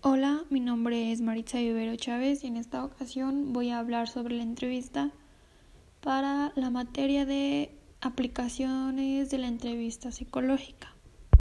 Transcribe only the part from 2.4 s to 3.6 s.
y en esta ocasión